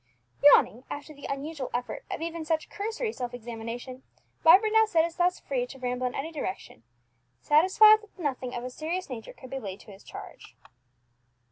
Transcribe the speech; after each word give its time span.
Yawning 0.43 0.83
after 0.89 1.13
the 1.13 1.27
unusual 1.29 1.69
effort 1.75 2.03
of 2.09 2.21
even 2.23 2.43
such 2.43 2.71
cursory 2.71 3.13
self 3.13 3.35
examination, 3.35 4.01
Vibert 4.43 4.71
now 4.73 4.87
set 4.87 5.03
his 5.05 5.15
thoughts 5.15 5.39
free 5.39 5.67
to 5.67 5.77
ramble 5.77 6.07
in 6.07 6.15
any 6.15 6.31
direction, 6.31 6.81
satisfied 7.39 8.01
that 8.01 8.17
nothing 8.17 8.55
of 8.55 8.63
a 8.63 8.71
serious 8.71 9.11
nature 9.11 9.33
could 9.33 9.51
be 9.51 9.59
laid 9.59 9.79
to 9.81 9.91
his 9.91 10.03
charge. 10.03 10.55